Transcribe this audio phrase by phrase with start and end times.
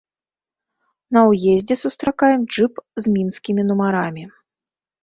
[1.17, 2.73] На ўездзе сустракаем джып
[3.05, 4.31] з мінскімі нумарамі.